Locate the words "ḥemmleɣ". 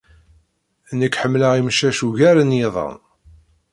1.21-1.51